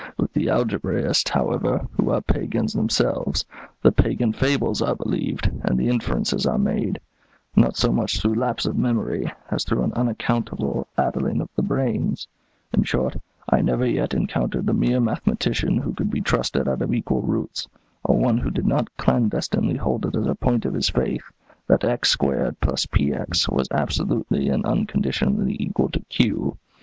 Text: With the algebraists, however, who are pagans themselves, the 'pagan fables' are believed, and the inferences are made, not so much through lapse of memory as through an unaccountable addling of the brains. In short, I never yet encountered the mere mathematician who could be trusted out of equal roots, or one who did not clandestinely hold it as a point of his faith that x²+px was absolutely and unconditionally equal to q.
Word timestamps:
With 0.17 0.33
the 0.33 0.47
algebraists, 0.49 1.29
however, 1.29 1.85
who 1.91 2.09
are 2.09 2.21
pagans 2.21 2.73
themselves, 2.73 3.45
the 3.83 3.91
'pagan 3.91 4.33
fables' 4.33 4.81
are 4.81 4.95
believed, 4.95 5.51
and 5.63 5.77
the 5.77 5.89
inferences 5.89 6.47
are 6.47 6.57
made, 6.57 6.99
not 7.55 7.75
so 7.77 7.91
much 7.91 8.19
through 8.19 8.33
lapse 8.33 8.65
of 8.65 8.75
memory 8.75 9.31
as 9.51 9.63
through 9.63 9.83
an 9.83 9.93
unaccountable 9.93 10.87
addling 10.97 11.39
of 11.39 11.49
the 11.55 11.61
brains. 11.61 12.27
In 12.73 12.81
short, 12.81 13.15
I 13.47 13.61
never 13.61 13.85
yet 13.85 14.15
encountered 14.15 14.65
the 14.65 14.73
mere 14.73 14.99
mathematician 14.99 15.77
who 15.77 15.93
could 15.93 16.09
be 16.09 16.19
trusted 16.21 16.67
out 16.67 16.81
of 16.81 16.91
equal 16.91 17.21
roots, 17.21 17.67
or 18.03 18.17
one 18.17 18.39
who 18.39 18.49
did 18.49 18.65
not 18.65 18.97
clandestinely 18.97 19.75
hold 19.77 20.07
it 20.07 20.15
as 20.15 20.25
a 20.25 20.33
point 20.33 20.65
of 20.65 20.73
his 20.73 20.89
faith 20.89 21.31
that 21.67 21.81
x²+px 21.81 23.49
was 23.55 23.67
absolutely 23.69 24.49
and 24.49 24.65
unconditionally 24.65 25.55
equal 25.59 25.89
to 25.89 25.99
q. 26.09 26.57